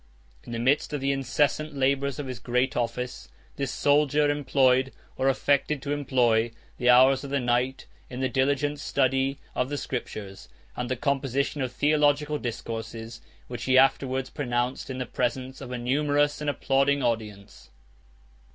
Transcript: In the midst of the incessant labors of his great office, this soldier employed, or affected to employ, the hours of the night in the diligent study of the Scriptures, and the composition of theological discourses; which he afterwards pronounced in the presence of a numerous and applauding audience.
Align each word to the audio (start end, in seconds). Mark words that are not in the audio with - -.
In 0.45 0.51
the 0.51 0.57
midst 0.57 0.93
of 0.93 0.99
the 1.01 1.11
incessant 1.11 1.75
labors 1.75 2.17
of 2.17 2.25
his 2.25 2.39
great 2.39 2.75
office, 2.75 3.29
this 3.57 3.69
soldier 3.71 4.31
employed, 4.31 4.91
or 5.15 5.27
affected 5.29 5.79
to 5.83 5.91
employ, 5.91 6.49
the 6.79 6.89
hours 6.89 7.23
of 7.23 7.29
the 7.29 7.39
night 7.39 7.85
in 8.09 8.19
the 8.19 8.27
diligent 8.27 8.79
study 8.79 9.37
of 9.53 9.69
the 9.69 9.77
Scriptures, 9.77 10.49
and 10.75 10.89
the 10.89 10.95
composition 10.95 11.61
of 11.61 11.71
theological 11.71 12.39
discourses; 12.39 13.21
which 13.47 13.65
he 13.65 13.77
afterwards 13.77 14.31
pronounced 14.31 14.89
in 14.89 14.97
the 14.97 15.05
presence 15.05 15.61
of 15.61 15.71
a 15.71 15.77
numerous 15.77 16.41
and 16.41 16.49
applauding 16.49 17.03
audience. 17.03 17.69